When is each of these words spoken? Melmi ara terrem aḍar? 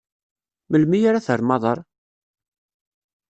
Melmi 0.69 0.99
ara 1.09 1.25
terrem 1.25 1.51
aḍar? 1.55 1.79